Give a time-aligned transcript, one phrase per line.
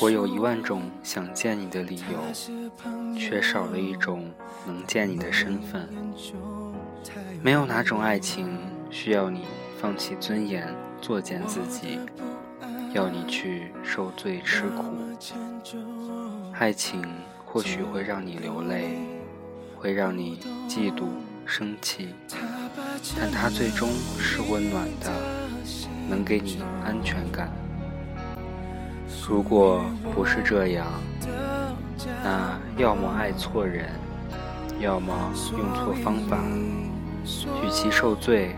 [0.00, 4.30] 我有一万种想见你的理由，却少了一种
[4.66, 5.88] 能见你的身份。
[7.42, 8.58] 没有哪种爱情
[8.90, 9.44] 需要你
[9.80, 10.66] 放弃尊严，
[11.00, 12.00] 作践自己，
[12.92, 14.84] 要你去受罪吃苦。
[16.52, 17.02] 爱情
[17.44, 18.98] 或许会让你流泪，
[19.76, 21.04] 会让你嫉妒
[21.46, 22.08] 生气，
[23.16, 23.88] 但它最终
[24.18, 25.12] 是温暖的，
[26.08, 27.48] 能给你安全感。
[29.28, 29.82] 如果
[30.14, 30.86] 不是这样，
[32.24, 33.84] 那要么爱错人，
[34.80, 35.12] 要么
[35.52, 36.38] 用错方法。
[37.62, 38.56] 与其受罪，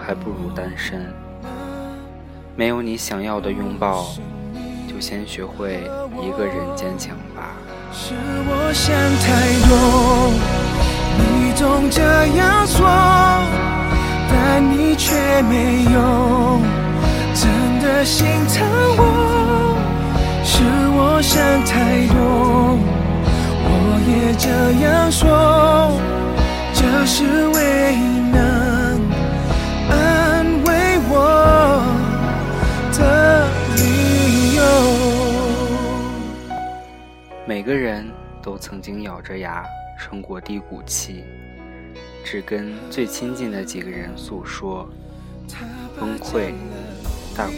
[0.00, 1.12] 还不如单身。
[2.56, 4.06] 没有你想要的拥抱，
[4.88, 5.82] 就先学会
[6.22, 7.52] 一个人坚强吧。
[7.92, 10.32] 是我想太多，
[11.18, 12.00] 你总这
[12.38, 12.88] 样说，
[14.30, 16.58] 但你却没有
[17.34, 19.25] 真的心疼我。
[21.18, 22.78] 我想太多，
[23.64, 23.68] 我
[24.06, 24.50] 也这
[24.84, 25.98] 样说，
[26.74, 29.00] 这是唯一能
[29.88, 31.82] 安慰我
[32.92, 34.60] 的理由。
[37.46, 38.06] 每个人
[38.42, 39.64] 都曾经咬着牙
[39.98, 41.24] 撑过低谷期，
[42.26, 44.86] 只跟最亲近的几个人诉说，
[45.98, 46.52] 崩溃、
[47.36, 47.52] 大哭。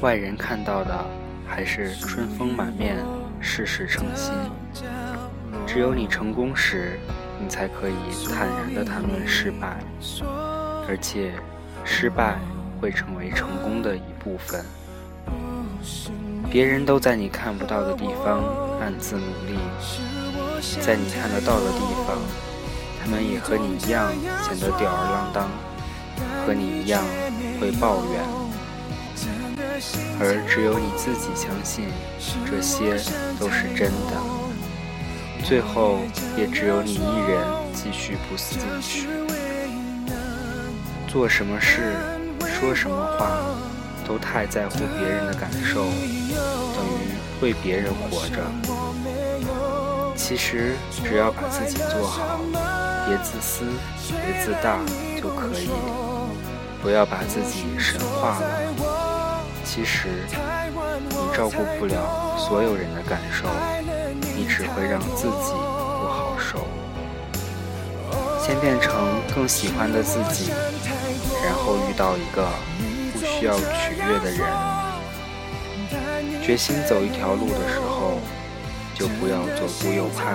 [0.00, 1.04] 外人看到的
[1.46, 2.96] 还是春风满面、
[3.40, 4.32] 事事称心。
[5.66, 6.98] 只有你成功时，
[7.40, 7.94] 你才可以
[8.34, 9.76] 坦然地谈论失败，
[10.88, 11.32] 而且
[11.84, 12.38] 失败
[12.80, 14.64] 会成为成功的一部分。
[16.50, 18.42] 别人都在你看不到的地方
[18.80, 19.58] 暗自努力，
[20.80, 22.16] 在你看得到的地方，
[23.02, 24.10] 他们也和你一样
[24.42, 25.48] 显得吊儿郎当，
[26.48, 27.04] 和你一样
[27.60, 28.24] 会抱怨。
[30.18, 31.84] 而只有你自己相信，
[32.46, 32.96] 这些
[33.38, 34.16] 都是真的。
[35.44, 35.98] 最后，
[36.38, 39.06] 也只有你一人继续不思进取。
[41.06, 41.94] 做什么事，
[42.40, 43.28] 说什么话，
[44.06, 48.40] 都太在乎别人的感受，等于为别人活着。
[50.16, 52.40] 其实，只要把自己做好，
[53.06, 53.66] 别自私，
[54.08, 54.78] 别自大
[55.20, 55.68] 就可以。
[56.82, 59.44] 不要把自己神化了。
[59.64, 60.08] 其实，
[61.10, 63.46] 你照顾不了所有人的感受，
[64.34, 66.66] 你只会让自己不好受。
[68.40, 68.94] 先变成
[69.34, 70.50] 更喜欢的自己，
[71.44, 72.48] 然后遇到一个
[73.12, 74.40] 不需要取悦的人。
[76.42, 78.18] 决心走一条路的时候，
[78.94, 80.34] 就不要左顾右盼。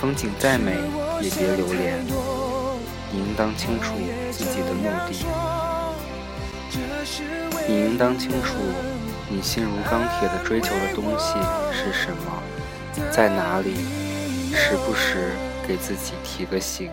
[0.00, 0.76] 风景再美，
[1.20, 2.06] 也别留恋。
[3.16, 3.94] 你应当清楚
[4.30, 5.24] 自己的目的。
[7.66, 8.58] 你应当清楚，
[9.30, 11.32] 你心如钢铁的追求的东西
[11.72, 12.42] 是什么，
[13.10, 13.74] 在哪里，
[14.54, 15.30] 时不时
[15.66, 16.90] 给自己提个醒。